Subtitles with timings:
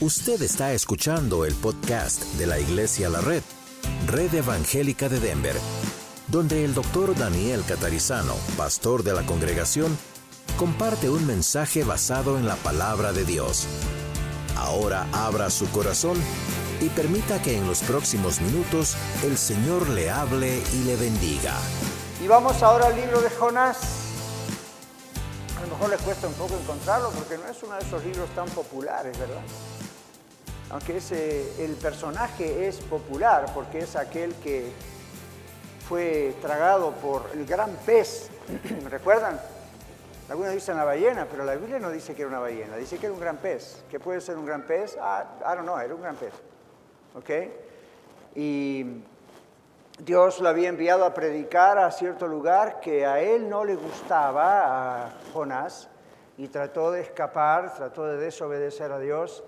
[0.00, 3.44] Usted está escuchando el podcast de la Iglesia La Red,
[4.08, 5.54] Red Evangélica de Denver,
[6.26, 9.96] donde el doctor Daniel Catarizano, pastor de la congregación,
[10.58, 13.68] comparte un mensaje basado en la palabra de Dios.
[14.56, 16.18] Ahora abra su corazón
[16.80, 21.54] y permita que en los próximos minutos el Señor le hable y le bendiga.
[22.22, 23.78] Y vamos ahora al libro de Jonás.
[25.56, 28.28] A lo mejor le cuesta un poco encontrarlo porque no es uno de esos libros
[28.34, 29.40] tan populares, ¿verdad?
[30.74, 34.72] Aunque ese, el personaje es popular porque es aquel que
[35.88, 38.28] fue tragado por el gran pez.
[38.90, 39.40] ¿Recuerdan?
[40.28, 43.06] Algunos dicen la ballena, pero la Biblia no dice que era una ballena, dice que
[43.06, 43.84] era un gran pez.
[43.88, 44.98] ¿Qué puede ser un gran pez?
[45.00, 46.32] Ah, I don't know, era un gran pez.
[47.14, 47.30] ¿Ok?
[48.34, 49.04] Y
[50.00, 55.04] Dios lo había enviado a predicar a cierto lugar que a él no le gustaba,
[55.04, 55.88] a Jonás,
[56.36, 59.44] y trató de escapar, trató de desobedecer a Dios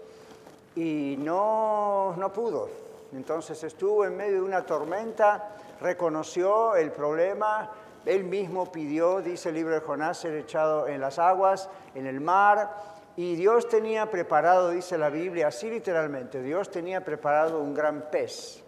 [0.77, 2.69] y no, no pudo.
[3.13, 7.71] Entonces estuvo en medio de una tormenta, reconoció el problema,
[8.05, 12.21] él mismo pidió, dice el libro de Jonás, ser echado en las aguas, en el
[12.21, 12.71] mar,
[13.17, 18.63] y Dios tenía preparado, dice la Biblia, así literalmente, Dios tenía preparado un gran pez.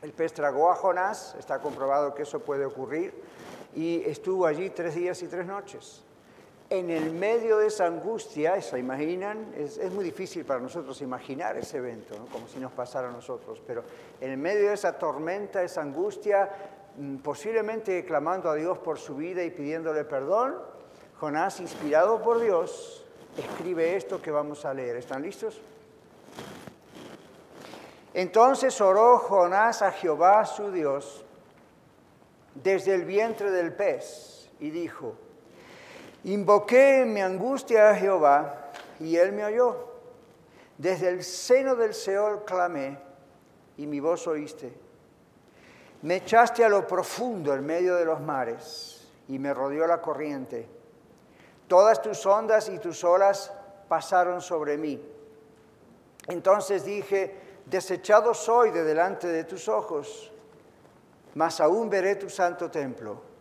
[0.00, 3.14] El pez tragó a Jonás, está comprobado que eso puede ocurrir,
[3.74, 6.02] y estuvo allí tres días y tres noches.
[6.72, 9.52] En el medio de esa angustia, ¿se imaginan?
[9.54, 13.84] Es, muy difícil para nosotros imaginar ese evento, como si nos pasara a nosotros, pero
[14.20, 16.50] en el medio de esa tormenta, esa angustia,
[16.96, 20.56] Mm, posiblemente clamando a Dios por su vida y pidiéndole perdón,
[21.18, 23.04] Jonás, inspirado por Dios,
[23.36, 24.96] escribe esto que vamos a leer.
[24.96, 25.60] ¿Están listos?
[28.12, 31.24] Entonces oró Jonás a Jehová su Dios
[32.54, 35.14] desde el vientre del pez y dijo,
[36.24, 38.70] invoqué en mi angustia a Jehová
[39.00, 39.92] y él me oyó.
[40.78, 42.98] Desde el seno del Seol clamé
[43.76, 44.72] y mi voz oíste.
[46.02, 50.68] Me echaste a lo profundo en medio de los mares y me rodeó la corriente.
[51.68, 53.52] Todas tus ondas y tus olas
[53.88, 55.00] pasaron sobre mí.
[56.28, 57.34] Entonces dije,
[57.66, 60.32] desechado soy de delante de tus ojos,
[61.34, 63.31] mas aún veré tu santo templo.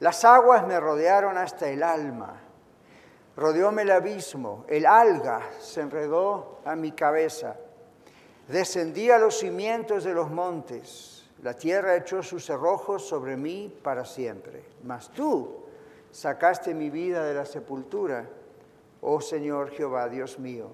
[0.00, 2.40] Las aguas me rodearon hasta el alma.
[3.36, 7.56] Rodeóme el abismo, el alga se enredó a mi cabeza.
[8.48, 14.04] Descendí a los cimientos de los montes la tierra echó sus cerrojos sobre mí para
[14.04, 14.64] siempre.
[14.84, 15.64] Mas tú
[16.10, 18.26] sacaste mi vida de la sepultura,
[19.02, 20.70] oh Señor Jehová, Dios mío.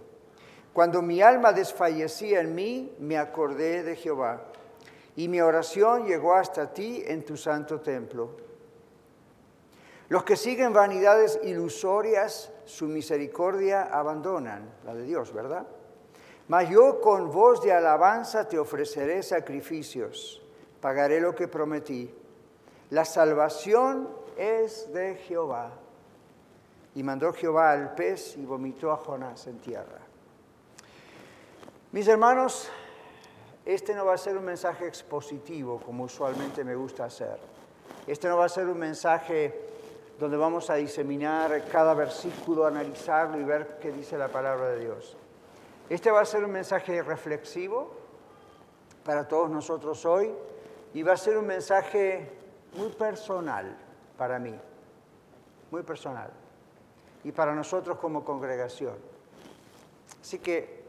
[0.73, 4.45] Cuando mi alma desfallecía en mí, me acordé de Jehová,
[5.17, 8.31] y mi oración llegó hasta ti en tu santo templo.
[10.13, 15.67] Los que siguen vanidades ilusorias, su misericordia abandonan, la de Dios, ¿verdad?
[16.49, 20.43] Mas yo con voz de alabanza te ofreceré sacrificios
[20.83, 22.15] pagaré lo que prometí.
[22.91, 24.07] La salvación
[24.37, 25.73] es de Jehová.
[26.95, 30.01] Y mandó Jehová al pez y vomitó a Jonás en tierra.
[31.93, 32.69] Mis hermanos,
[33.65, 37.39] este no va a ser un mensaje expositivo como usualmente me gusta hacer.
[38.07, 39.72] Este no va a ser un mensaje
[40.23, 45.17] donde vamos a diseminar cada versículo, analizarlo y ver qué dice la palabra de Dios.
[45.91, 47.93] Este va a ser un mensaje reflexivo
[49.05, 50.33] para todos nosotros hoy
[50.95, 52.31] y va a ser un mensaje
[52.77, 53.77] muy personal
[54.17, 54.55] para mí,
[55.73, 56.31] muy personal,
[57.25, 58.95] y para nosotros como congregación.
[60.21, 60.85] Así que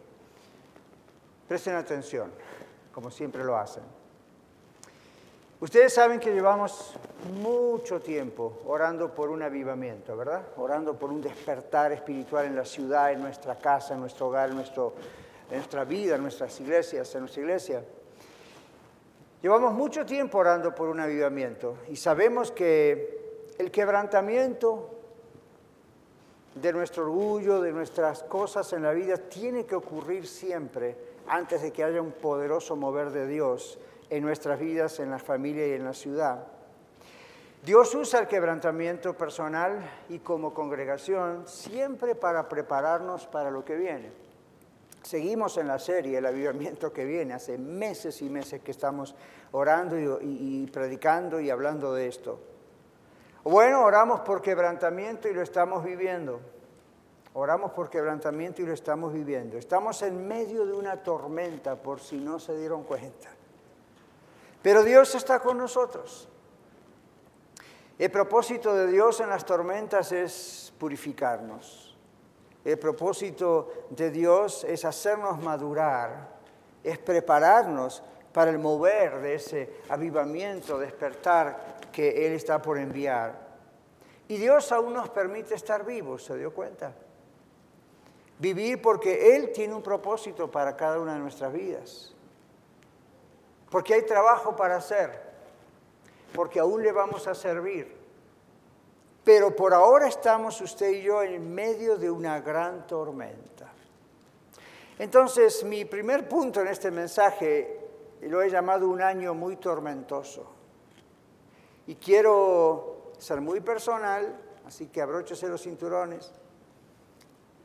[1.48, 2.32] presten atención,
[2.94, 3.82] como siempre lo hacen.
[5.60, 6.94] Ustedes saben que llevamos
[7.26, 10.44] mucho tiempo orando por un avivamiento, ¿verdad?
[10.58, 14.56] Orando por un despertar espiritual en la ciudad, en nuestra casa, en nuestro hogar, en,
[14.56, 17.84] nuestra vida, en nuestras iglesias, en nuestra iglesia.
[19.42, 24.90] Llevamos mucho tiempo orando por un avivamiento y sabemos que el quebrantamiento
[26.56, 30.96] de nuestro orgullo, de nuestras cosas en la vida, tiene que ocurrir siempre
[31.28, 35.68] antes de que haya un poderoso mover de Dios en nuestras vidas, en la familia
[35.68, 36.53] y en la ciudad.
[37.64, 44.12] Dios usa el quebrantamiento personal y como congregación siempre para prepararnos para lo que viene.
[45.02, 49.16] Seguimos en la serie El avivamiento que viene, hace meses y meses que estamos
[49.54, 52.38] orando y, predicando y hablando de esto.
[53.46, 56.42] Bueno, oramos por quebrantamiento y lo estamos viviendo.
[57.34, 59.58] Oramos por quebrantamiento y lo estamos viviendo.
[59.58, 63.30] Estamos en medio de una tormenta, por si no se dieron cuenta.
[64.62, 66.28] Pero Dios está con nosotros.
[68.00, 71.96] El propósito de Dios en las tormentas es purificarnos
[72.66, 76.30] El propósito de Dios es hacernos madurar,
[76.84, 78.02] es prepararnos
[78.34, 83.44] para el mover de ese avivamiento, despertar que Él está por enviar.
[84.28, 86.94] Y Dios aún nos permite estar vivos, ¿se dio cuenta?
[88.40, 92.14] Vivir porque Él tiene un propósito para cada una de nuestras vidas.
[93.70, 95.33] Porque hay trabajo para hacer.
[96.34, 98.04] Porque aún le vamos a servir.
[99.24, 103.72] Pero por ahora estamos usted y yo en medio de una gran tormenta.
[105.00, 107.80] Entonces, mi primer punto en este mensaje
[108.22, 110.46] lo he llamado un año muy tormentoso.
[111.88, 116.32] Y quiero ser muy personal, así que abróchese los cinturones.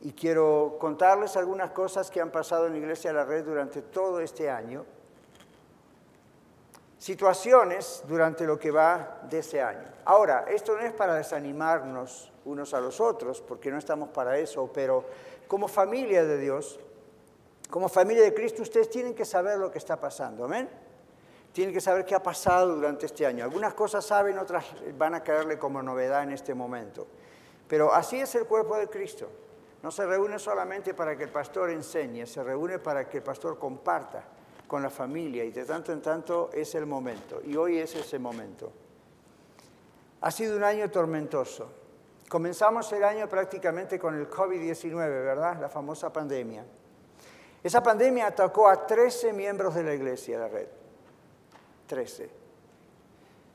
[0.01, 4.21] Y quiero contarles algunas cosas que han pasado en Iglesia de la Red durante todo
[4.21, 4.85] este año.
[6.99, 9.87] Situaciones durante lo que va de ese año.
[10.03, 14.69] Ahora, esto no es para desanimarnos unos a los otros, porque no estamos para eso,
[14.73, 15.05] pero
[15.47, 16.77] como familia de Dios,
[17.69, 20.69] como familia de Cristo, ustedes tienen que saber lo que está pasando, amén.
[21.53, 23.45] Tienen que saber qué ha pasado durante este año.
[23.45, 24.65] Algunas cosas saben, otras
[24.97, 27.07] van a caerle como novedad en este momento.
[27.69, 29.29] Pero así es el cuerpo de Cristo.
[29.81, 33.57] No se reúne solamente para que el pastor enseñe, se reúne para que el pastor
[33.57, 34.23] comparta
[34.69, 37.41] con la familia y de tanto en tanto es el momento.
[37.43, 38.71] Y hoy es ese momento.
[40.21, 41.67] Ha sido un año tormentoso.
[42.29, 45.59] Comenzamos el año prácticamente con el COVID-19, ¿verdad?
[45.59, 46.63] La famosa pandemia.
[47.63, 50.67] Esa pandemia atacó a 13 miembros de la iglesia la red.
[51.87, 52.29] 13.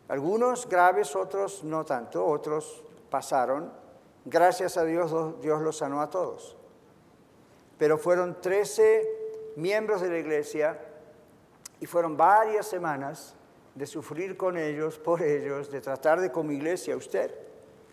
[0.08, 3.72] Algunos graves, otros no tanto, otros pasaron.
[4.24, 6.56] Gracias a Dios, Dios los sanó a todos.
[7.78, 10.76] Pero fueron 13 miembros de la iglesia
[11.80, 13.34] y fueron varias semanas
[13.74, 17.34] de sufrir con ellos, por ellos, de tratar de como iglesia usted,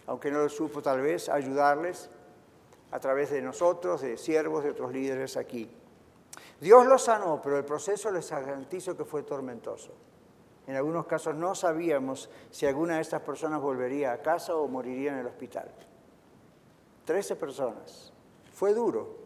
[0.07, 2.09] aunque no lo supo tal vez, ayudarles
[2.91, 5.69] a través de nosotros, de siervos, de otros líderes aquí.
[6.59, 9.91] Dios los sanó, pero el proceso les garantizo que fue tormentoso.
[10.67, 15.11] En algunos casos no sabíamos si alguna de estas personas volvería a casa o moriría
[15.11, 15.71] en el hospital.
[17.03, 18.13] Trece personas.
[18.53, 19.17] Fue duro.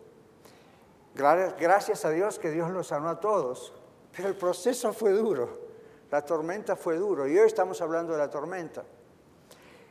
[1.13, 3.74] Gracias a Dios que Dios los sanó a todos,
[4.15, 5.65] pero el proceso fue duro.
[6.09, 8.83] La tormenta fue duro y hoy estamos hablando de la tormenta.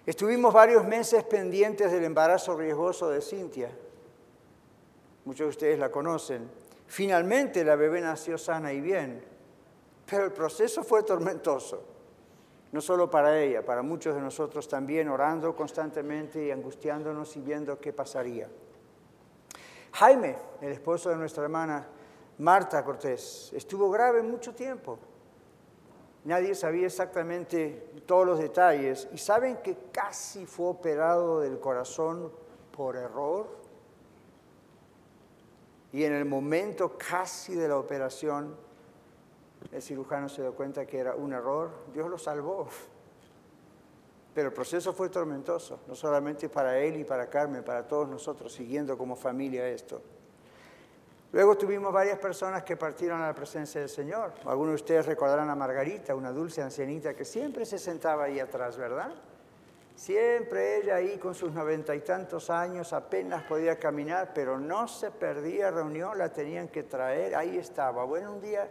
[0.06, 3.71] Estuvimos varios meses pendientes del embarazo riesgoso de Cintia.
[5.25, 6.49] Muchos de ustedes la conocen.
[6.87, 9.23] Finalmente la bebé nació sana y bien,
[10.09, 11.82] pero el proceso fue tormentoso,
[12.73, 17.79] no solo para ella, para muchos de nosotros también, orando constantemente y angustiándonos y viendo
[17.81, 18.49] qué pasaría.
[19.93, 21.87] Jaime, el esposo de nuestra hermana
[22.39, 24.99] Marta Cortés, estuvo grave mucho tiempo.
[26.25, 32.33] Nadie sabía exactamente todos los detalles y saben que casi fue operado del corazón
[32.73, 33.65] por error
[35.95, 38.57] y en el momento casi de la operación,
[39.71, 41.71] el cirujano se dio cuenta que era un error.
[41.93, 42.67] Dios lo salvó.
[44.35, 48.53] Pero el proceso fue tormentoso, no solamente para él y para Carmen, para todos nosotros,
[48.53, 50.03] siguiendo como familia esto.
[51.35, 54.35] Luego tuvimos varias personas que partieron a la presencia del Señor.
[54.47, 58.77] Algunos de ustedes recordarán a Margarita, una dulce ancianita que siempre se sentaba ahí atrás,
[58.77, 59.11] ¿verdad?
[59.97, 65.11] Siempre ella ahí con sus noventa y tantos años apenas podía caminar, pero no se
[65.11, 68.05] perdía reunión, la tenían que traer, ahí estaba.
[68.05, 68.70] Bueno, un día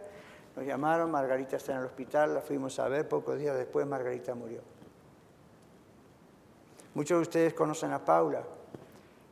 [0.56, 4.34] nos llamaron, Margarita está en el hospital, la fuimos a ver, pocos días después Margarita
[4.34, 4.62] murió.
[6.94, 8.42] Muchos de ustedes conocen a Paula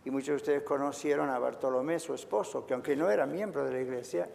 [0.05, 3.73] y muchos de ustedes conocieron a Bartolomé, su esposo, que aunque no era miembro de
[3.73, 4.29] la iglesia,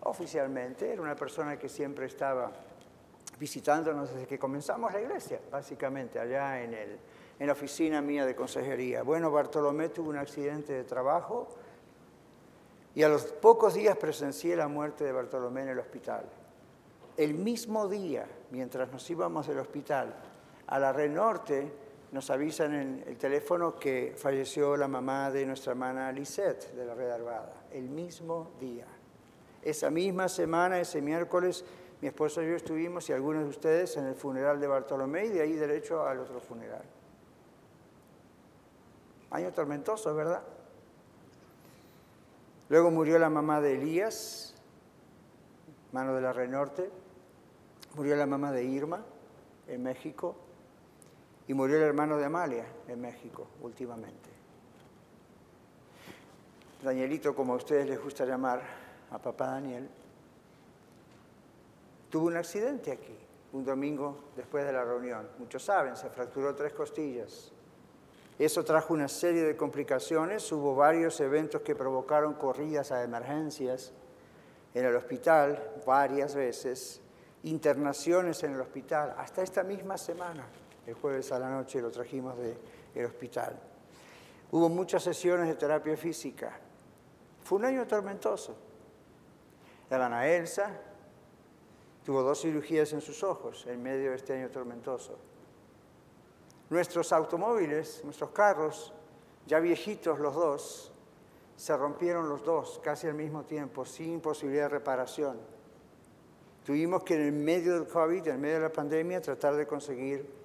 [0.00, 2.52] oficialmente era una persona que siempre estaba
[3.38, 6.98] visitándonos desde que comenzamos la iglesia, básicamente, allá en, el,
[7.38, 9.02] en la oficina mía de consejería.
[9.02, 11.48] Bueno, Bartolomé tuvo un accidente de trabajo
[12.94, 16.24] y a los pocos días presencié la muerte de Bartolomé en el hospital.
[17.16, 20.14] El mismo día, mientras nos íbamos del hospital
[20.66, 21.72] a la Red Norte,
[22.14, 26.94] nos avisan en el teléfono que falleció la mamá de nuestra hermana Lisette de la
[26.94, 27.64] Red Arvada.
[27.72, 28.86] El mismo día.
[29.60, 31.64] Esa misma semana, ese miércoles,
[32.00, 35.30] mi esposo y yo estuvimos, y algunos de ustedes, en el funeral de Bartolomé y
[35.30, 36.84] de ahí derecho al otro funeral.
[39.32, 40.44] Año tormentoso, ¿verdad?
[42.68, 44.54] Luego murió la mamá de Elías,
[45.90, 46.92] mano de la Renorte.
[47.96, 49.04] Murió la mamá de Irma
[49.66, 50.43] en México.
[51.46, 54.30] Y murió el hermano de Amalia en México últimamente.
[56.82, 58.62] Danielito, como a ustedes les gusta llamar
[59.10, 59.88] a papá Daniel,
[62.10, 63.16] tuvo un accidente aquí,
[63.52, 65.28] un domingo después de la reunión.
[65.38, 67.52] Muchos saben, se fracturó tres costillas.
[68.38, 73.92] Eso trajo una serie de complicaciones, hubo varios eventos que provocaron corridas a emergencias
[74.74, 77.00] en el hospital varias veces,
[77.44, 80.44] internaciones en el hospital, hasta esta misma semana,
[80.86, 83.58] el jueves a la noche lo trajimos del hospital.
[84.50, 86.58] Hubo muchas sesiones de terapia física.
[87.42, 88.56] Fue un año tormentoso.
[89.90, 90.70] La Elsa
[92.04, 95.18] tuvo dos cirugías en sus ojos en medio de este año tormentoso.
[96.70, 98.92] Nuestros automóviles, nuestros carros,
[99.46, 100.92] ya viejitos los dos,
[101.56, 105.38] se rompieron los dos casi al mismo tiempo, sin posibilidad de reparación.
[106.64, 110.43] Tuvimos que en el medio del COVID, en medio de la pandemia, tratar de conseguir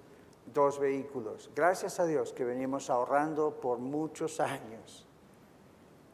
[0.53, 1.49] dos vehículos.
[1.55, 5.07] Gracias a Dios que venimos ahorrando por muchos años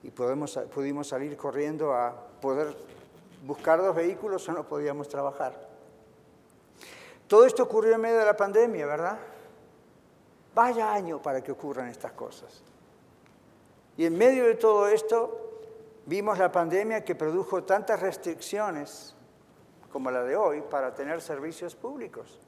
[0.04, 2.76] y podemos, pudimos salir corriendo a poder
[3.46, 5.54] buscar dos vehículos o no podíamos trabajar.
[7.28, 9.18] Todo esto ocurrió en medio de la pandemia, ¿verdad?
[10.54, 12.62] Vaya año para que ocurran estas cosas.
[13.98, 15.60] Y en medio de todo esto
[16.06, 19.16] vimos la pandemia que produjo tantas restricciones
[19.92, 22.45] como la de hoy para tener servicios públicos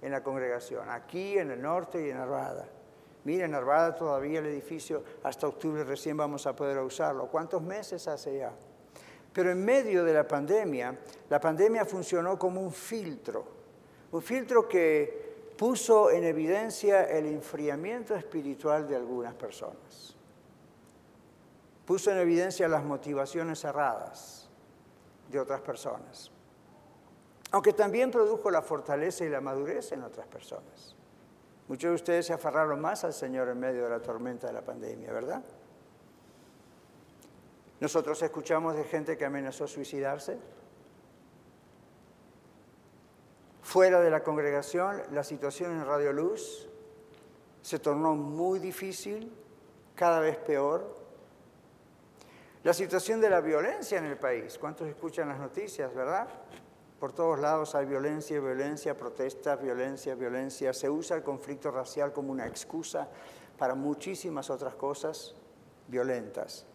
[0.00, 2.66] en la congregación, aquí en el norte y en Arvada.
[3.24, 7.26] Miren, en Arvada todavía el edificio hasta octubre recién vamos a poder usarlo.
[7.26, 8.52] ¿Cuántos meses hace ya?
[9.32, 13.44] Pero en medio de la pandemia, la pandemia funcionó como un filtro,
[14.12, 20.16] un filtro que puso en evidencia el enfriamiento espiritual de algunas personas.
[21.84, 24.48] Puso en evidencia las motivaciones erradas
[25.30, 26.30] de otras personas.
[27.50, 30.94] Aunque también produjo la fortaleza y la madurez en otras personas.
[31.66, 34.62] Muchos de ustedes se aferraron más al Señor en medio de la tormenta de la
[34.62, 35.42] pandemia, ¿verdad?
[37.80, 40.38] Nosotros escuchamos de gente que amenazó suicidarse,
[43.68, 46.66] Fuera de la congregación, la situación en Radio Luz
[47.60, 49.30] se tornó muy difícil,
[49.94, 50.96] cada vez peor.
[52.62, 56.26] La situación de la violencia en el país, ¿cuántos escuchan las noticias, verdad?
[56.98, 60.72] Por todos lados hay violencia, violencia, protestas, violencia, violencia.
[60.72, 63.08] Se usa el conflicto racial como una excusa
[63.56, 65.34] para muchísimas otras cosas
[65.86, 66.66] violentas.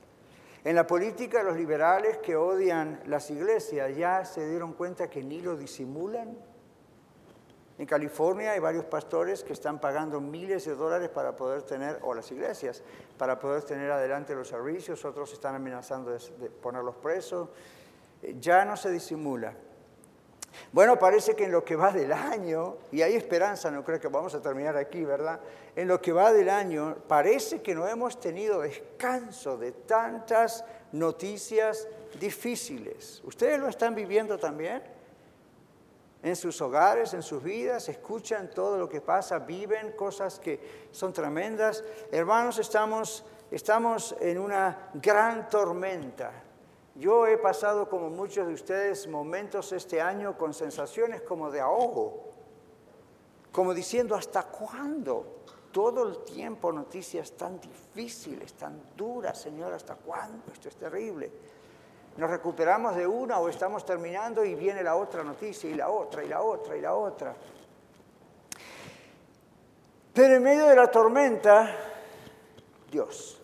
[0.63, 5.41] En la política, los liberales que odian las iglesias ya se dieron cuenta que ni
[5.41, 6.37] lo disimulan
[7.77, 12.13] en California hay varios pastores que están pagando miles de dólares para poder tener, o
[12.13, 12.83] las iglesias,
[13.17, 17.49] para poder tener adelante los servicios, otros están amenazando de, ponerlos presos.
[18.39, 19.55] Ya no se disimula.
[20.71, 24.07] Bueno, parece que en lo que va del año, y hay esperanza, no creo que
[24.07, 25.39] vamos a terminar aquí, ¿verdad?
[25.75, 31.87] En lo que va del año, parece que no hemos tenido descanso de tantas noticias
[32.19, 33.21] difíciles.
[33.23, 34.81] ¿Ustedes lo están viviendo también?
[36.23, 41.11] en sus hogares, en sus vidas, escuchan todo lo que pasa, viven cosas que son
[41.11, 41.83] tremendas.
[42.13, 46.31] Hermanos, estamos, estamos en una gran tormenta.
[46.95, 52.25] Yo he pasado, como muchos de ustedes, momentos este año con sensaciones como de ahogo,
[53.51, 55.41] como diciendo, ¿hasta cuándo?
[55.71, 60.51] Todo el tiempo noticias tan difíciles, tan duras, Señor, ¿hasta cuándo?
[60.51, 61.31] Esto es terrible
[62.17, 66.23] nos recuperamos de una o estamos terminando y viene la otra noticia y la otra
[66.23, 67.35] y la otra y la otra.
[70.13, 71.75] Pero en medio de la tormenta,
[72.91, 73.42] Dios.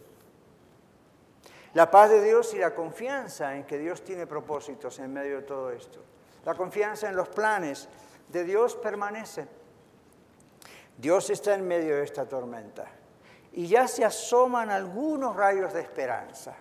[1.74, 5.42] La paz de Dios y la confianza en que Dios tiene propósitos en medio de
[5.44, 6.00] todo esto.
[6.46, 7.88] La confianza en los planes
[8.30, 9.48] de Dios permanece.
[10.98, 12.86] Dios está en medio de esta tormenta
[13.54, 16.56] y ya se asoman algunos rayos de esperanza.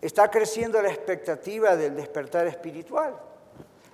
[0.00, 3.14] Está creciendo la expectativa del despertar espiritual.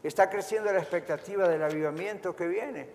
[0.02, 2.88] Está creciendo la expectativa del avivamiento que viene.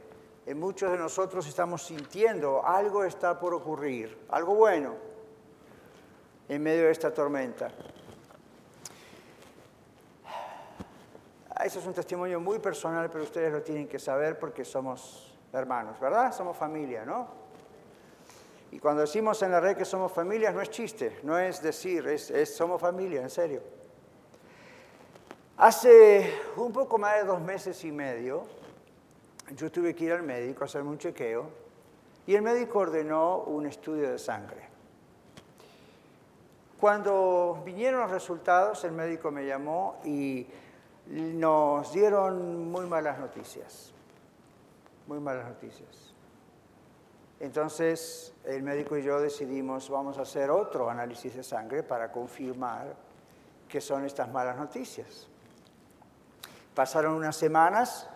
[0.46, 4.96] En muchos de nosotros estamos sintiendo algo está por ocurrir, algo bueno,
[6.48, 7.70] en medio de esta tormenta.
[11.64, 16.00] Eso es un testimonio muy personal, pero ustedes lo tienen que saber porque somos hermanos,
[16.00, 16.32] ¿verdad?
[16.34, 17.28] Somos familia, ¿no?
[18.72, 22.08] Y cuando decimos en la red que somos familia, no es chiste, no es decir,
[22.08, 23.62] es, somos familia, en serio.
[25.58, 28.44] Hace un poco más de dos meses y medio,
[29.56, 31.46] yo tuve que ir al médico a hacerme un chequeo
[32.28, 34.65] y el médico ordenó un estudio de sangre.
[36.80, 40.46] Cuando vinieron los resultados, el médico me llamó y
[41.08, 43.94] nos dieron muy malas noticias,
[45.08, 46.14] muy malas noticias.
[47.40, 52.96] Entonces el médico y yo decidimos, vamos a hacer otro análisis de sangre para confirmar
[53.68, 55.28] que son estas malas noticias.
[56.74, 58.08] Pasaron unas semanas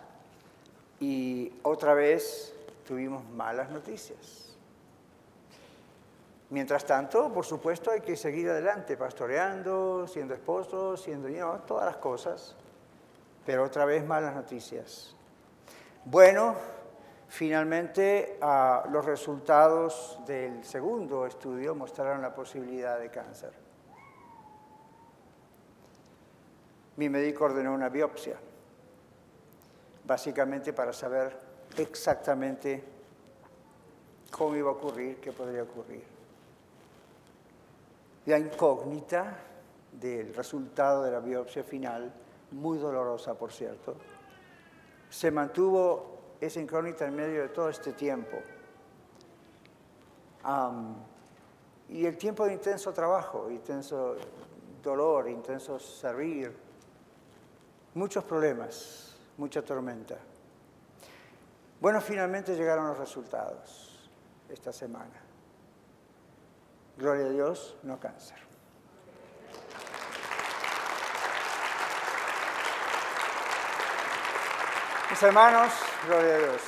[0.99, 2.53] y otra vez
[2.85, 4.48] tuvimos malas noticias.
[6.51, 11.97] Mientras tanto, por supuesto, hay que seguir adelante, pastoreando, siendo esposo, siendo you todas las
[11.97, 12.55] cosas.
[13.45, 15.15] Pero otra vez malas noticias.
[16.05, 16.55] Bueno,
[17.27, 23.53] finalmente ah, los resultados del segundo estudio mostraron la posibilidad de cáncer.
[26.97, 28.37] Mi médico ordenó una biopsia,
[30.03, 31.37] básicamente para saber
[31.77, 32.83] exactamente
[34.31, 36.18] cómo iba a ocurrir, qué podría ocurrir.
[38.25, 39.38] La incógnita
[39.91, 42.11] del resultado de la biopsia final,
[42.51, 43.95] muy dolorosa por cierto,
[45.09, 48.38] se mantuvo esa incógnita en medio de todo este tiempo.
[51.89, 54.15] y el tiempo de intenso trabajo, intenso
[54.81, 56.55] dolor, intenso servir,
[57.95, 60.17] muchos problemas, mucha tormenta.
[61.81, 64.09] Bueno, finalmente llegaron los resultados
[64.49, 65.18] esta semana.
[66.99, 68.37] Gloria a Dios, no cáncer.
[75.09, 75.71] Mis hermanos,
[76.05, 76.61] gloria a Dios.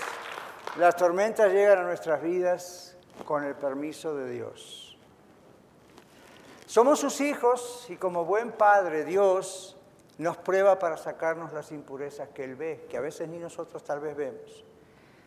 [0.78, 2.96] Las tormentas llegan a nuestras vidas
[3.26, 4.98] con el permiso de Dios.
[6.66, 9.76] Somos sus hijos y como buen padre Dios
[10.18, 14.00] nos prueba para sacarnos las impurezas que Él ve, que a veces ni nosotros tal
[14.00, 14.64] vez vemos,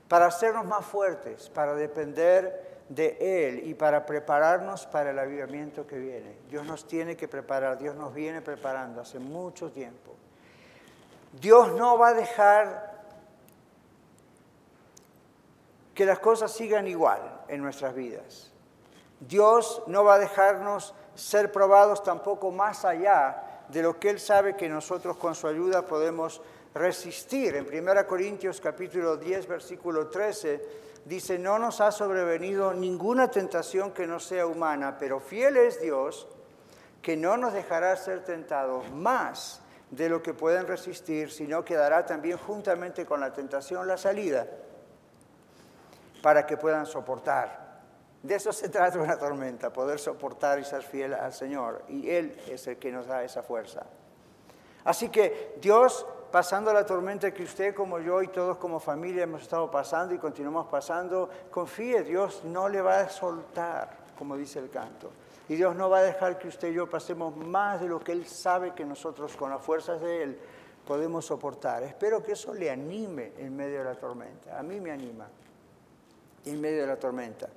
[0.08, 3.16] para hacernos más fuertes, para depender de
[3.48, 6.36] Él y para prepararnos para el avivamiento que viene.
[6.48, 10.14] Dios nos tiene que preparar, Dios nos viene preparando hace mucho tiempo.
[11.40, 12.94] Dios no va a dejar
[15.94, 18.52] que las cosas sigan igual en nuestras vidas.
[19.20, 24.56] Dios no va a dejarnos ser probados tampoco más allá de lo que Él sabe
[24.56, 26.42] que nosotros con su ayuda podemos
[26.74, 27.54] resistir.
[27.56, 34.06] En 1 Corintios capítulo 10, versículo 13, dice, no nos ha sobrevenido ninguna tentación que
[34.06, 36.28] no sea humana, pero fiel es Dios
[37.02, 42.06] que no nos dejará ser tentados más de lo que pueden resistir, sino que dará
[42.06, 44.46] también juntamente con la tentación la salida
[46.22, 47.82] para que puedan soportar.
[48.22, 51.84] De eso se trata una tormenta, poder soportar y ser fiel al Señor.
[51.88, 53.84] Y Él es el que nos da esa fuerza.
[54.84, 59.42] Así que Dios, pasando la tormenta que usted como yo y todos como familia hemos
[59.42, 64.68] estado pasando y continuamos pasando, confíe, Dios no le va a soltar, como dice el
[64.68, 65.12] canto.
[65.48, 68.10] Y Dios no va a dejar que usted y yo pasemos más de lo que
[68.10, 70.40] Él sabe que nosotros con las fuerzas de Él
[70.84, 71.84] podemos soportar.
[71.84, 74.58] Espero que eso le anime en medio de la tormenta.
[74.58, 75.28] A mí me anima
[76.46, 77.48] en medio de la tormenta.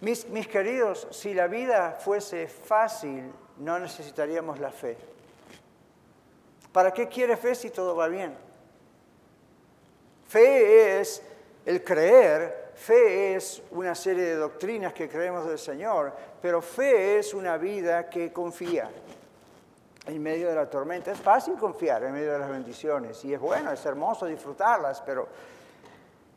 [0.00, 4.98] Mis, queridos, si la vida fuese fácil, no necesitaríamos la fe.
[6.76, 8.36] ¿Para qué quiere fe si todo va bien?
[10.28, 11.22] Fe es
[11.64, 16.12] el creer, fe es una serie de doctrinas que creemos del Señor,
[16.42, 18.90] pero fe es una vida que confía
[20.04, 21.12] en medio de la tormenta.
[21.12, 25.28] Es fácil confiar en medio de las bendiciones y es bueno, es hermoso disfrutarlas, pero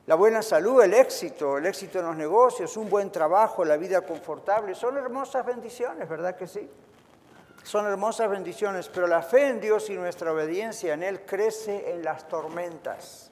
[0.06, 4.00] la buena salud, el éxito, el éxito en los negocios, un buen trabajo, la vida
[4.04, 6.72] confortable, son hermosas bendiciones, ¿verdad que sí?
[7.70, 12.04] Son hermosas bendiciones, pero la fe en Dios y nuestra obediencia en Él crece en
[12.04, 13.30] las tormentas.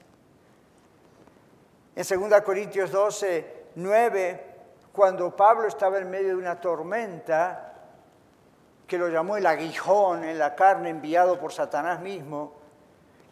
[1.96, 4.46] En 2 Corintios 12, 9,
[4.92, 7.74] cuando Pablo estaba en medio de una tormenta,
[8.86, 12.54] que lo llamó el aguijón en la carne enviado por Satanás mismo,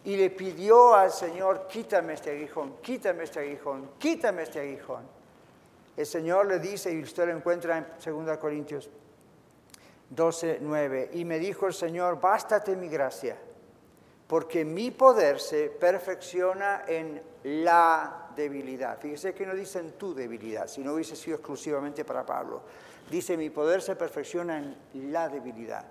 [0.02, 5.04] y le pidió al Señor, quítame este aguijón, quítame este aguijón, quítame este aguijón.
[5.96, 7.86] El Señor le dice, y usted lo encuentra en
[8.26, 8.90] 2 Corintios
[10.10, 13.36] 12, 9, y me dijo el Señor, bástate mi gracia,
[14.26, 18.98] porque mi poder se perfecciona en la debilidad.
[18.98, 22.62] Fíjese que no dice en tu debilidad, si no hubiese sido exclusivamente para Pablo.
[23.10, 25.84] Dice, mi poder se perfecciona en la debilidad.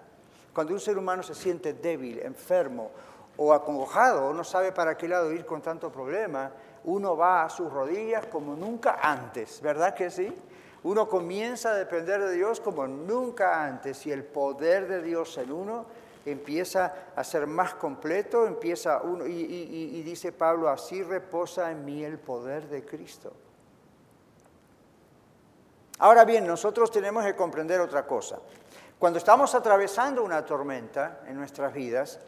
[0.54, 2.92] Cuando un ser humano se siente débil, enfermo,
[3.38, 6.52] o acongojado, o no sabe para qué lado ir con tanto problema,
[6.86, 10.34] uno va a sus rodillas como nunca antes, ¿verdad que sí?
[10.86, 15.52] Uno comienza a depender de Dios como nunca antes y el poder de Dios en
[15.52, 15.88] uno
[16.28, 22.04] empieza a ser más completo, empieza uno, y, y dice Pablo, así reposa en mí
[22.04, 23.34] el poder de Cristo.
[25.98, 28.38] Ahora bien, nosotros tenemos que comprender otra cosa.
[29.00, 32.20] Cuando estamos atravesando una tormenta en nuestras vidas,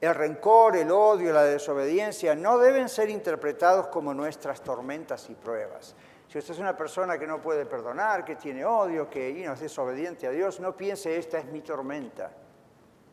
[0.00, 5.94] el rencor, el odio, la desobediencia no deben ser interpretados como nuestras tormentas y pruebas.
[6.32, 9.60] Si usted es una persona que no puede perdonar, que tiene odio, que no es
[9.60, 12.30] desobediente a Dios, no piense esta es mi tormenta.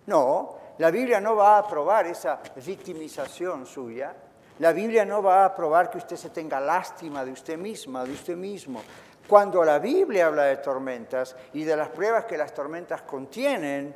[0.06, 4.16] No, la Biblia no va a aprobar esa victimización suya.
[4.60, 8.14] La Biblia no va a aprobar que usted se tenga lástima de usted misma, de
[8.14, 8.82] usted mismo.
[9.28, 13.94] Cuando la Biblia habla de tormentas y de las pruebas que las tormentas contienen,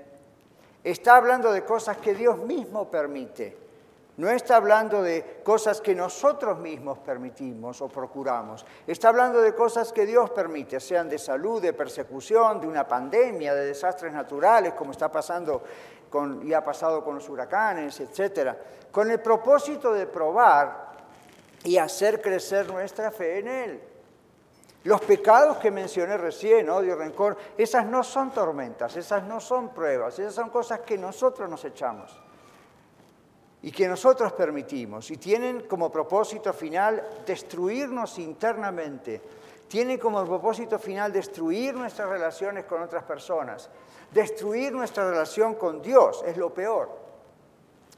[0.84, 3.63] está hablando de cosas que Dios mismo permite.
[4.16, 8.64] No está hablando de cosas que nosotros mismos permitimos o procuramos.
[8.86, 13.56] Está hablando de cosas que Dios permite, sean de salud, de persecución, de una pandemia,
[13.56, 15.64] de desastres naturales, como está pasando
[16.12, 18.56] con, y ha pasado con los huracanes, etc.
[18.92, 20.94] Con el propósito de probar
[21.64, 23.84] y hacer crecer nuestra fe en Él.
[24.84, 30.20] Los pecados que mencioné recién, odio, rencor, esas no son tormentas, esas no son pruebas,
[30.20, 32.16] esas son cosas que nosotros nos echamos
[33.64, 35.10] y que nosotros permitimos.
[35.10, 39.22] Y tienen como propósito final destruirnos internamente,
[39.68, 43.70] tienen como propósito final destruir nuestras relaciones con otras personas,
[44.12, 47.04] destruir nuestra relación con Dios, es lo peor.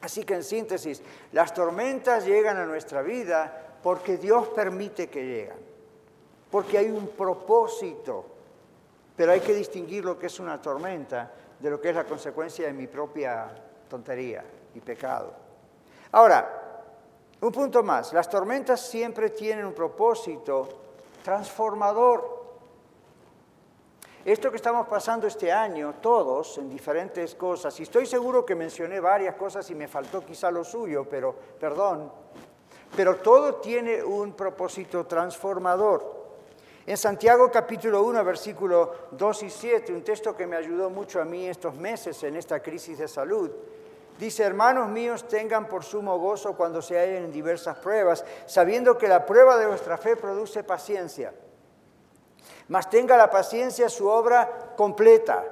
[0.02, 1.02] Así que en síntesis,
[1.32, 5.58] las tormentas llegan a nuestra vida porque Dios permite que lleguen,
[6.52, 8.26] porque hay un propósito,
[9.16, 12.68] pero hay que distinguir lo que es una tormenta de lo que es la consecuencia
[12.68, 13.50] de mi propia
[13.90, 14.44] tontería
[14.76, 15.45] y pecado.
[16.16, 16.50] Ahora,
[17.42, 20.70] un punto más, las tormentas siempre tienen un propósito
[21.22, 22.46] transformador.
[24.24, 29.02] Esto que estamos pasando este año, todos, en diferentes cosas, y estoy seguro que mencioné
[29.02, 32.10] varias cosas y me faltó quizá lo suyo, pero perdón,
[32.96, 36.16] pero todo tiene un propósito transformador.
[36.86, 41.26] En Santiago capítulo 1, versículo 2 y 7, un texto que me ayudó mucho a
[41.26, 43.52] mí estos meses en esta crisis de salud,
[44.18, 49.10] Dice, hermanos míos, tengan por sumo gozo cuando se hallen en diversas pruebas, sabiendo que
[49.10, 51.34] la prueba de vuestra fe produce paciencia.
[52.70, 55.44] Mas tenga la paciencia su obra completa,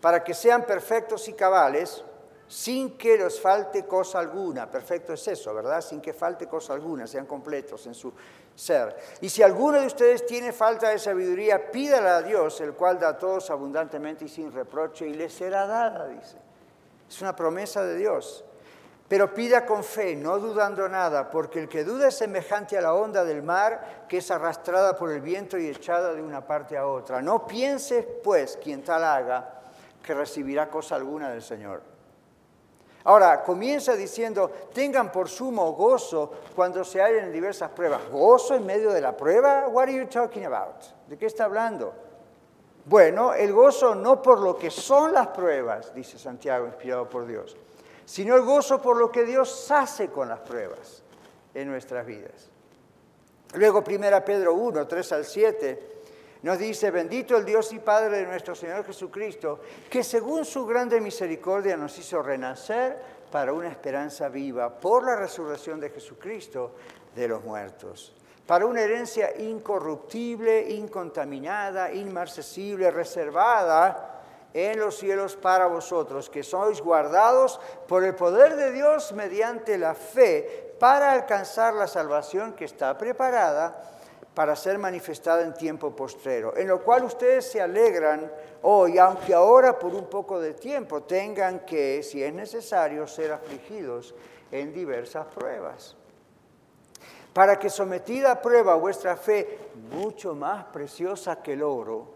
[0.00, 2.04] para que sean perfectos y cabales,
[2.48, 4.68] sin que les falte cosa alguna.
[4.68, 5.80] Perfecto es eso, ¿verdad?
[5.80, 8.12] Sin que falte cosa alguna, sean completos en su
[8.54, 8.96] ser.
[9.20, 13.10] Y si alguno de ustedes tiene falta de sabiduría, pídala a Dios, el cual da
[13.10, 16.47] a todos abundantemente y sin reproche, y les será dada, dice.
[17.08, 18.44] Es una promesa de Dios.
[19.08, 22.92] Pero pida con fe, no dudando nada, porque el que duda es semejante a la
[22.92, 26.86] onda del mar que es arrastrada por el viento y echada de una parte a
[26.86, 27.22] otra.
[27.22, 29.62] No piense, pues, quien tal haga,
[30.02, 31.80] que recibirá cosa alguna del Señor.
[33.04, 38.02] Ahora, comienza diciendo, tengan por sumo gozo cuando se hallen en diversas pruebas.
[38.10, 39.68] ¿Gozo en medio de la prueba?
[39.68, 40.84] What are you talking about?
[41.06, 41.94] ¿De qué está hablando?
[42.84, 47.56] Bueno, el gozo no por lo que son las pruebas, dice Santiago, inspirado por Dios,
[48.04, 51.02] sino el gozo por lo que Dios hace con las pruebas
[51.54, 52.50] en nuestras vidas.
[53.54, 55.92] Luego, 1 Pedro 1, 3 al 7,
[56.42, 59.60] nos dice, bendito el Dios y Padre de nuestro Señor Jesucristo,
[59.90, 62.96] que según su grande misericordia nos hizo renacer
[63.30, 66.72] para una esperanza viva por la resurrección de Jesucristo
[67.14, 68.14] de los muertos
[68.48, 74.22] para una herencia incorruptible, incontaminada, inmarcesible, reservada
[74.54, 79.92] en los cielos para vosotros, que sois guardados por el poder de Dios mediante la
[79.92, 83.82] fe para alcanzar la salvación que está preparada
[84.32, 88.32] para ser manifestada en tiempo postrero, en lo cual ustedes se alegran
[88.62, 94.14] hoy, aunque ahora por un poco de tiempo tengan que, si es necesario, ser afligidos
[94.50, 95.98] en diversas pruebas
[97.32, 99.58] para que sometida a prueba vuestra fe,
[99.90, 102.06] mucho más preciosa que el oro,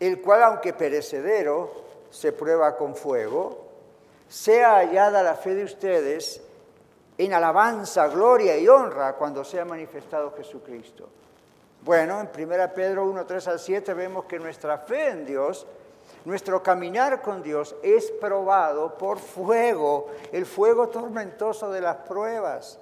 [0.00, 3.66] el cual aunque perecedero, se prueba con fuego,
[4.28, 6.42] sea hallada la fe de ustedes
[7.18, 11.08] en alabanza, gloria y honra cuando sea manifestado Jesucristo.
[11.84, 15.66] Bueno, en 1 Pedro 1, 3 al 7 vemos que nuestra fe en Dios,
[16.24, 22.78] nuestro caminar con Dios es probado por fuego, el fuego tormentoso de las pruebas.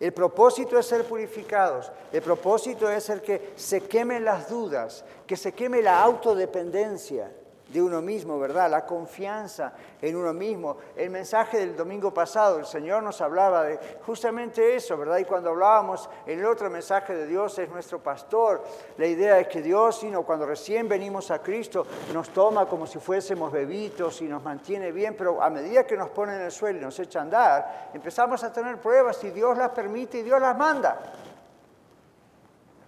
[0.00, 1.92] El propósito es ser purificados.
[2.10, 7.30] El propósito es el que se quemen las dudas, que se queme la autodependencia
[7.72, 8.70] de uno mismo, ¿verdad?
[8.70, 10.76] La confianza en uno mismo.
[10.96, 15.18] El mensaje del domingo pasado, el Señor nos hablaba de justamente eso, ¿verdad?
[15.18, 18.62] Y cuando hablábamos el otro mensaje de Dios es nuestro pastor,
[18.96, 22.98] la idea es que Dios, sino cuando recién venimos a Cristo, nos toma como si
[22.98, 26.78] fuésemos bebitos y nos mantiene bien, pero a medida que nos pone en el suelo
[26.78, 30.40] y nos echa a andar, empezamos a tener pruebas y Dios las permite y Dios
[30.40, 30.98] las manda.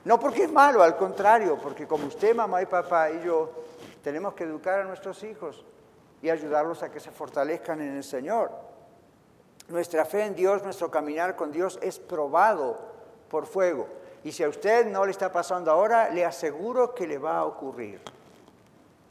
[0.04, 3.50] No porque es malo, al contrario, porque como usted, mamá y papá y yo,
[4.02, 5.64] tenemos que educar a nuestros hijos
[6.20, 8.50] y ayudarlos a que se fortalezcan en el Señor.
[9.68, 12.78] Nuestra fe en Dios, nuestro caminar con Dios es probado
[13.28, 13.88] por fuego.
[14.24, 17.44] Y si a usted no le está pasando ahora, le aseguro que le va a
[17.44, 18.00] ocurrir.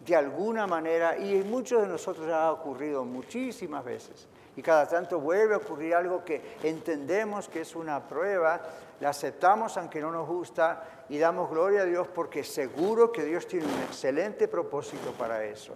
[0.05, 5.19] de alguna manera, y muchos de nosotros ya ha ocurrido muchísimas veces, y cada tanto
[5.19, 8.61] vuelve a ocurrir algo que entendemos que es una prueba,
[9.01, 13.47] la aceptamos aunque no nos gusta y damos gloria a Dios porque seguro que Dios
[13.47, 15.73] tiene un excelente propósito para eso.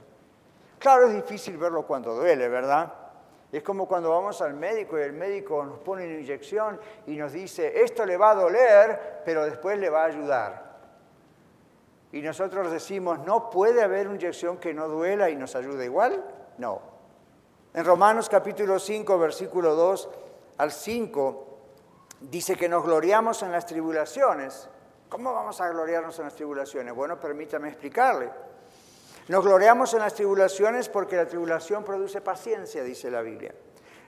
[0.77, 2.93] Claro, es difícil verlo cuando duele, ¿verdad?
[3.51, 7.33] Es como cuando vamos al médico y el médico nos pone una inyección y nos
[7.33, 10.75] dice, esto le va a doler, pero después le va a ayudar.
[12.11, 16.23] Y nosotros decimos, ¿no puede haber una inyección que no duela y nos ayude igual?
[16.59, 16.79] No.
[17.73, 20.09] En Romanos capítulo 5, versículo 2
[20.57, 21.54] al 5,
[22.21, 24.69] dice que nos gloriamos en las tribulaciones.
[25.09, 26.93] ¿Cómo vamos a gloriarnos en las tribulaciones?
[26.93, 28.29] Bueno, permítame explicarle.
[29.27, 33.53] Nos gloriamos en las tribulaciones porque la tribulación produce paciencia, dice la Biblia.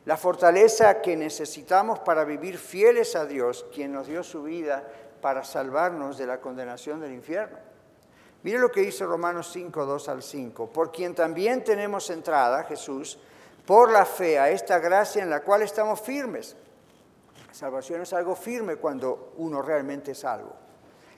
[0.06, 4.88] La fortaleza que necesitamos para vivir fieles a Dios, quien nos dio su vida
[5.22, 7.58] para salvarnos de la condenación del infierno.
[8.44, 10.70] Mire lo que dice Romanos 5, 2 al 5.
[10.72, 13.20] Por quien también tenemos entrada, Jesús,
[13.66, 16.56] por la fe a esta gracia en la cual estamos firmes.
[17.58, 20.54] Salvación es algo firme cuando uno realmente es salvo.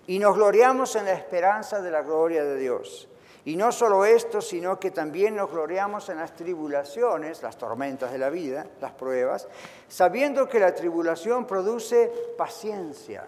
[0.07, 3.09] Y nos gloriamos en la esperanza de la gloria de Dios.
[3.43, 8.19] Y no solo esto, sino que también nos gloriamos en las tribulaciones, las tormentas de
[8.19, 9.49] la vida, las pruebas,
[9.89, 13.25] sabiendo que la tribulación produce paciencia.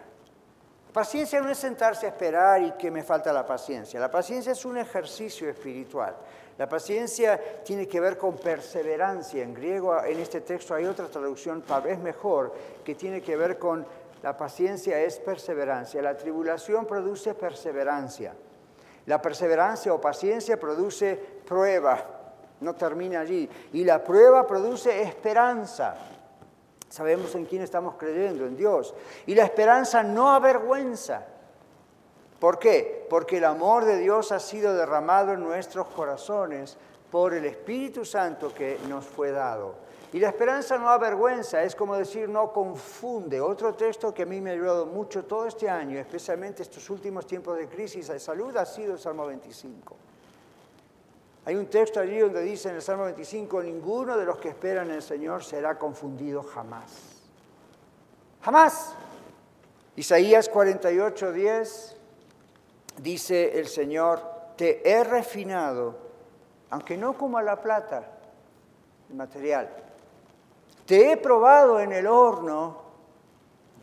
[0.94, 4.00] Paciencia no es sentarse a esperar y que me falta la paciencia.
[4.00, 6.16] La paciencia es un ejercicio espiritual.
[6.58, 9.42] La paciencia tiene que ver con perseverancia.
[9.42, 13.58] En griego, en este texto hay otra traducción, tal vez mejor, que tiene que ver
[13.58, 13.86] con
[14.22, 16.02] la paciencia es perseverancia.
[16.02, 18.34] La tribulación produce perseverancia.
[19.06, 22.06] La perseverancia o paciencia produce prueba,
[22.60, 23.50] no termina allí.
[23.74, 25.96] Y la prueba produce esperanza.
[26.92, 28.94] Sabemos en quién estamos creyendo, en Dios.
[29.26, 31.26] Y la esperanza no avergüenza.
[32.38, 33.08] ¿Por qué?
[33.10, 36.78] Porque el amor de Dios ha sido derramado en nuestros corazones
[37.10, 39.76] por el Espíritu Santo que nos fue dado.
[40.12, 43.40] Y la esperanza no avergüenza, es como decir, no confunde.
[43.40, 47.26] Otro texto que a mí me ha ayudado mucho todo este año, especialmente estos últimos
[47.26, 49.96] tiempos de crisis de salud, ha sido el Salmo 25.
[51.46, 54.90] Hay un texto allí donde dice en el Salmo 25, ninguno de los que esperan
[54.90, 56.92] en el Señor será confundido jamás.
[58.42, 58.94] Jamás.
[59.96, 61.98] Isaías 48, 10
[63.02, 64.22] dice el Señor,
[64.56, 65.98] te he refinado,
[66.70, 68.08] aunque no como a la plata,
[69.10, 69.70] el material,
[70.86, 72.82] te he probado en el horno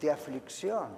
[0.01, 0.89] de aflicción.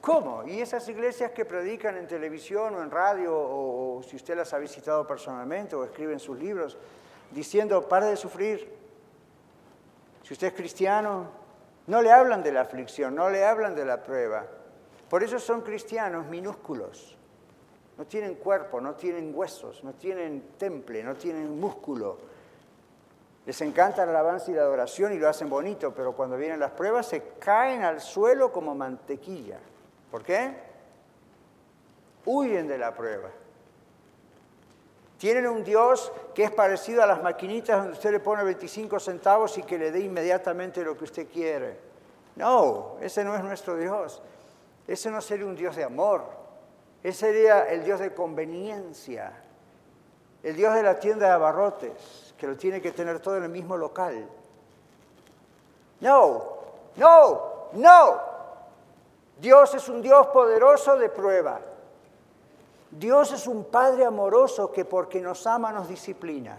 [0.00, 0.44] ¿Cómo?
[0.46, 4.58] Y esas iglesias que predican en televisión o en radio, o, si usted las ha
[4.58, 6.76] visitado personalmente o escribe en sus libros,
[7.30, 8.72] diciendo, para de sufrir.
[10.22, 11.28] Si usted es cristiano,
[11.86, 14.46] no le hablan de la aflicción, no le hablan de la prueba.
[15.08, 17.16] Por eso son cristianos minúsculos.
[17.96, 22.18] No tienen cuerpo, no tienen huesos, no tienen temple, no tienen músculo
[23.48, 26.72] les encanta la alabanza y la adoración y lo hacen bonito, pero cuando vienen las
[26.72, 29.58] pruebas se caen al suelo como mantequilla.
[30.10, 30.54] ¿Por qué?
[32.24, 33.30] Huyen de la prueba.
[35.18, 39.58] Tienen un Dios que es parecido a las maquinitas donde usted le pone 25 centavos
[39.58, 41.76] y que le dé inmediatamente lo que usted quiere.
[42.36, 44.22] No, ese no es nuestro Dios.
[44.86, 46.24] Ese no sería un Dios de amor.
[47.02, 49.32] Ese sería el Dios de conveniencia.
[50.42, 53.48] El Dios de la tienda de abarrotes que lo tiene que tener todo en el
[53.48, 54.24] mismo local.
[56.00, 56.44] No,
[56.96, 58.27] no, no.
[59.38, 61.60] Dios es un Dios poderoso de prueba.
[62.90, 66.58] Dios es un Padre amoroso que porque nos ama nos disciplina.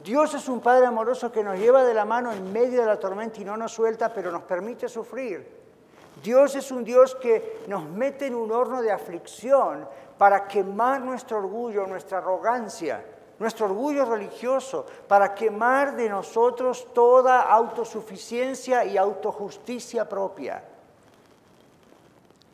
[0.00, 2.98] Dios es un Padre amoroso que nos lleva de la mano en medio de la
[2.98, 5.58] tormenta y no nos suelta, pero nos permite sufrir.
[6.22, 9.86] Dios es un Dios que nos mete en un horno de aflicción
[10.16, 13.04] para quemar nuestro orgullo, nuestra arrogancia
[13.38, 20.62] nuestro orgullo religioso, para quemar de nosotros toda autosuficiencia y autojusticia propia.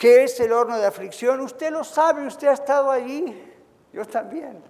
[0.04, 1.40] ¿Qué es el horno de aflicción?
[1.40, 3.42] Usted lo sabe, usted ha estado allí,
[3.90, 4.62] yo también.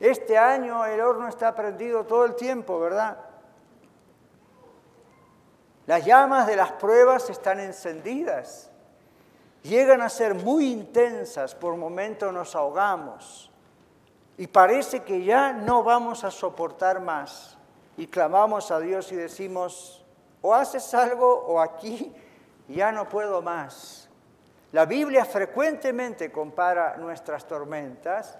[0.00, 3.16] Este año el horno está prendido todo el tiempo, ¿verdad?
[5.86, 8.72] Las llamas de las pruebas están encendidas,
[9.62, 13.52] llegan a ser muy intensas, por momentos nos ahogamos
[14.36, 17.56] y parece que ya no vamos a soportar más.
[17.96, 20.04] Y clamamos a Dios y decimos,
[20.42, 22.12] o haces algo o aquí
[22.66, 24.09] ya no puedo más.
[24.72, 28.38] La Biblia frecuentemente compara nuestras tormentas,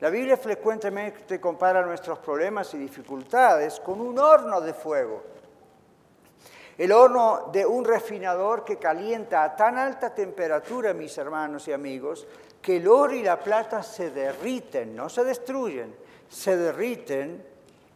[0.00, 5.22] la Biblia frecuentemente compara nuestros problemas y dificultades con un horno de fuego.
[6.76, 12.26] El horno de un refinador que calienta a tan alta temperatura, mis hermanos y amigos,
[12.62, 15.94] que el oro y la plata se derriten, no se destruyen,
[16.28, 17.44] se derriten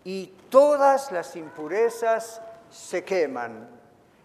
[0.05, 3.71] y todas las impurezas se queman.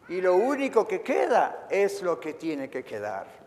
[0.10, 3.39] Y lo único que queda es lo que tiene que quedar.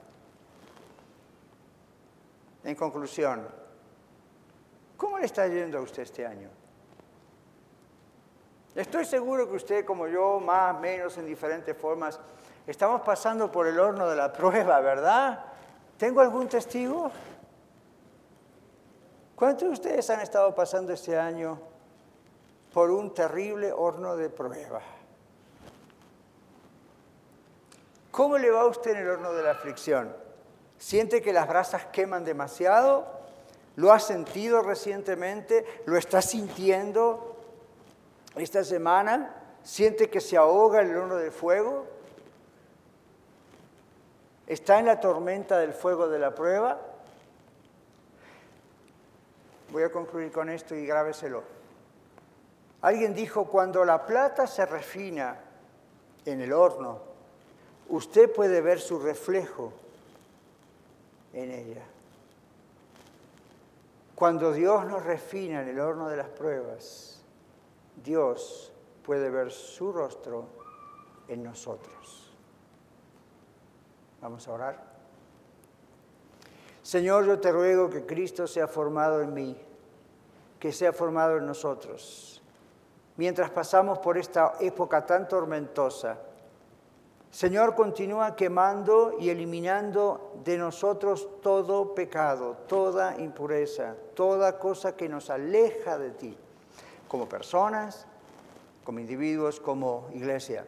[2.64, 3.46] En conclusión,
[4.96, 6.48] ¿cómo le está yendo a usted este año?
[8.75, 12.18] Estoy seguro que usted, como yo, más, menos, en diferentes formas,
[12.66, 15.44] estamos pasando por el horno de la prueba, ¿verdad?
[15.98, 17.11] ¿Tengo algún testigo?
[19.35, 21.59] ¿Cuántos de ustedes han estado pasando este año
[22.72, 24.81] por un terrible horno de prueba?
[28.11, 30.21] ¿Cómo le va a usted en el horno de la aflicción?
[30.83, 33.07] ¿Siente que las brasas queman demasiado?
[33.77, 35.64] ¿Lo ha sentido recientemente?
[35.87, 37.37] ¿Lo está sintiendo?
[38.35, 41.87] esta semana siente que se ahoga el horno del fuego,
[44.49, 46.81] está en la tormenta del fuego de la prueba.
[49.71, 51.45] Voy a concluir con esto y grábeselo.
[52.81, 55.38] Alguien dijo, cuando la plata se refina
[56.25, 56.99] en el horno,
[57.88, 59.75] usted puede ver su reflejo
[61.33, 61.83] en ella.
[64.14, 67.23] Cuando Dios nos refina en el horno de las pruebas,
[68.05, 68.73] Dios
[69.05, 70.47] puede ver su rostro
[71.29, 72.33] en nosotros.
[74.21, 74.92] Vamos a orar.
[76.83, 79.61] Señor, yo te ruego que Cristo sea formado en mí,
[80.59, 82.42] que sea formado en nosotros.
[83.16, 86.18] Mientras pasamos por esta época tan tormentosa,
[87.33, 95.31] Señor, continúa quemando y eliminando de nosotros todo pecado, toda impureza, toda cosa que nos
[95.31, 96.37] aleja de ti
[97.09, 98.07] como personas,
[98.85, 100.66] como individuos, como iglesia.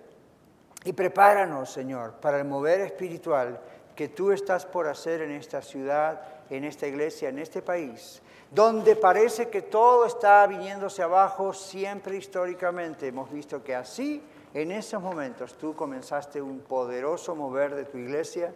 [0.87, 3.61] Y prepáranos, Señor, para el mover espiritual
[3.95, 8.97] que tú estás por hacer en esta ciudad, en esta iglesia, en este país, donde
[8.97, 13.09] parece que todo está viniéndose abajo siempre históricamente.
[13.09, 14.23] Hemos visto que así,
[14.55, 18.55] en esos momentos, tú comenzaste un poderoso mover de tu iglesia,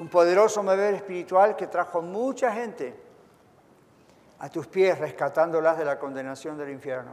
[0.00, 2.92] un poderoso mover espiritual que trajo mucha gente
[4.40, 7.12] a tus pies rescatándolas de la condenación del infierno.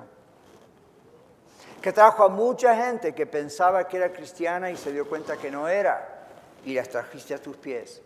[1.79, 5.51] Que trajo a mucha gente que pensaba que era cristiana y se dio cuenta que
[5.51, 6.25] no era
[6.65, 8.01] y las trajiste a tus pies.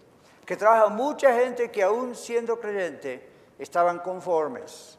[0.46, 4.97] Que trajo a mucha gente que aún siendo creyente estaban conformes.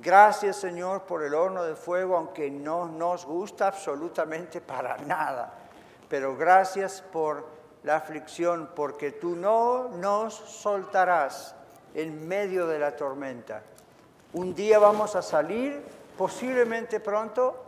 [0.00, 5.52] Gracias Señor por el horno de fuego, aunque no nos gusta absolutamente para nada.
[6.08, 7.44] Pero gracias por
[7.82, 11.54] la aflicción, porque tú no nos soltarás
[11.94, 13.62] en medio de la tormenta.
[14.34, 15.84] Un día vamos a salir,
[16.16, 17.64] posiblemente pronto,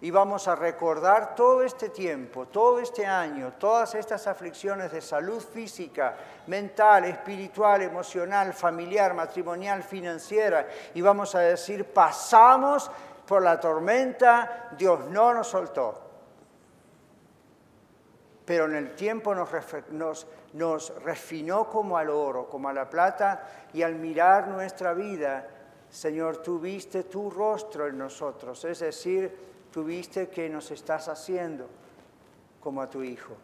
[0.00, 5.40] y vamos a recordar todo este tiempo, todo este año, todas estas aflicciones de salud
[5.40, 12.90] física, mental, espiritual, emocional, familiar, matrimonial, financiera, y vamos a decir, pasamos
[13.26, 16.04] por la tormenta, Dios no nos soltó.
[18.44, 23.82] Pero en el tiempo nos, nos, refinó como al oro, como a la plata, y
[23.82, 25.46] al mirar nuestra vida,
[25.90, 31.68] Señor, tú viste tu rostro en nosotros, es decir, tú viste que nos estás haciendo
[32.60, 33.36] como a tu Hijo.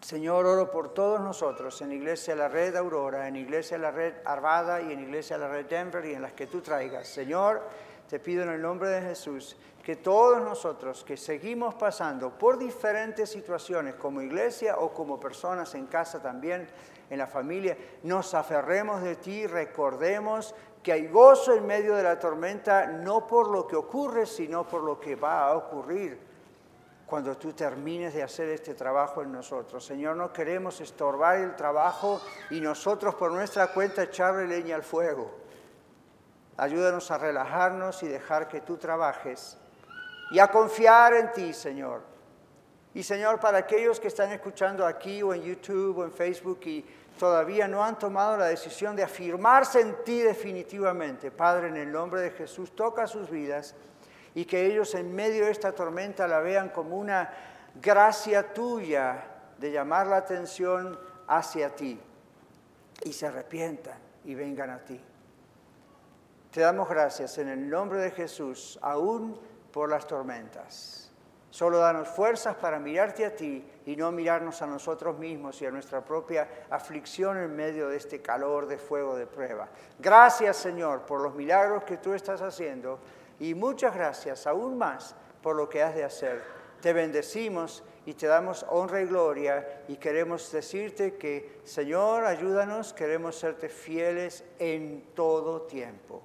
[0.00, 4.80] Señor, oro por todos nosotros en Iglesia La Red Aurora, en Iglesia La Red Arvada
[4.80, 7.08] y en Iglesia La Red Denver y en las que tú traigas.
[7.08, 7.62] Señor,
[8.08, 13.30] te pido en el nombre de Jesús que todos nosotros que seguimos pasando por diferentes
[13.30, 16.68] situaciones como iglesia o como personas en casa también,
[17.08, 20.54] en la familia, nos aferremos de ti, recordemos
[20.86, 24.84] que hay gozo en medio de la tormenta, no por lo que ocurre, sino por
[24.84, 26.16] lo que va a ocurrir
[27.04, 29.84] cuando tú termines de hacer este trabajo en nosotros.
[29.84, 32.20] Señor, no queremos estorbar el trabajo
[32.50, 35.28] y nosotros por nuestra cuenta echarle leña al fuego.
[36.56, 39.58] Ayúdanos a relajarnos y dejar que tú trabajes
[40.30, 42.02] y a confiar en ti, Señor.
[42.94, 46.86] Y Señor, para aquellos que están escuchando aquí o en YouTube o en Facebook y
[47.18, 52.20] todavía no han tomado la decisión de afirmarse en ti definitivamente, Padre, en el nombre
[52.20, 53.74] de Jesús, toca sus vidas
[54.34, 57.30] y que ellos en medio de esta tormenta la vean como una
[57.80, 59.24] gracia tuya
[59.58, 61.98] de llamar la atención hacia ti
[63.02, 65.00] y se arrepientan y vengan a ti.
[66.50, 69.38] Te damos gracias en el nombre de Jesús, aún
[69.72, 71.10] por las tormentas.
[71.50, 75.70] Solo danos fuerzas para mirarte a ti y no mirarnos a nosotros mismos y a
[75.70, 79.68] nuestra propia aflicción en medio de este calor de fuego de prueba.
[79.98, 82.98] Gracias Señor por los milagros que tú estás haciendo
[83.38, 86.42] y muchas gracias aún más por lo que has de hacer.
[86.80, 93.36] te bendecimos y te damos honra y gloria y queremos decirte que, Señor, ayúdanos, queremos
[93.36, 96.22] serte fieles en todo tiempo,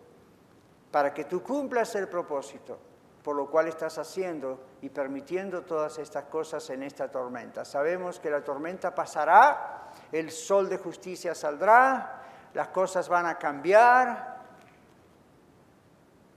[0.91, 2.90] para que tú cumplas el propósito
[3.23, 7.63] por lo cual estás haciendo y permitiendo todas estas cosas en esta tormenta.
[7.65, 14.31] Sabemos que la tormenta pasará, el sol de justicia saldrá, las cosas van a cambiar,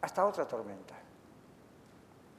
[0.02, 0.94] hasta otra tormenta.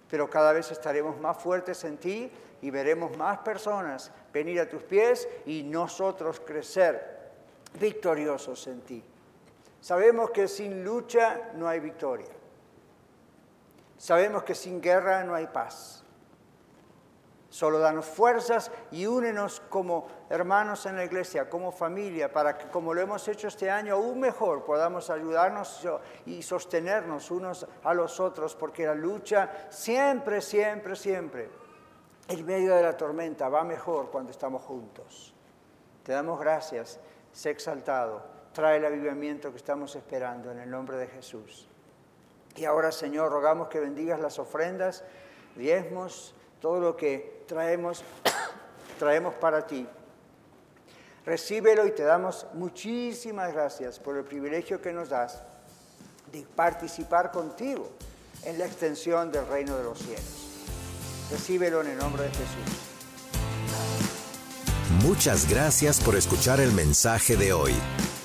[0.10, 2.32] Pero cada vez estaremos más fuertes en ti
[2.62, 7.32] y veremos más personas venir a tus pies y nosotros crecer
[7.80, 9.04] victoriosos en ti.
[9.82, 12.28] Sabemos que sin lucha no hay victoria.
[13.98, 16.06] Sabemos que sin guerra no hay paz.
[17.56, 22.94] Solo danos fuerzas y únenos como hermanos en la iglesia, como familia, para que como
[22.94, 25.88] lo hemos hecho este año, aún mejor podamos ayudarnos
[26.26, 31.50] y sostenernos unos a los otros, porque la lucha siempre, siempre, siempre,
[32.28, 35.34] en medio de la tormenta, va mejor cuando estamos juntos.
[36.04, 37.00] Te damos gracias,
[37.32, 38.22] sé exaltado,
[38.52, 41.70] trae el avivamiento que estamos esperando en el nombre de Jesús.
[42.56, 45.04] Y ahora, Señor, rogamos que bendigas las ofrendas,
[45.56, 48.04] diezmos, todo lo que traemos,
[49.00, 49.88] traemos para ti.
[51.26, 55.42] Recíbelo y te damos muchísimas gracias por el privilegio que nos das
[56.32, 57.90] de participar contigo
[58.44, 60.46] en la extensión del reino de los cielos.
[61.32, 62.96] Recíbelo en el nombre de Jesús.
[65.04, 67.74] Muchas gracias por escuchar el mensaje de hoy.